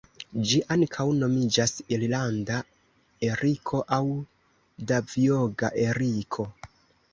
Ĝi 0.51 0.59
ankaŭ 0.75 1.03
nomiĝas 1.17 1.73
irlanda 1.97 2.57
eriko 3.29 3.83
aŭ 3.99 4.01
Davjoga 4.95 5.75
eriko. 5.87 6.51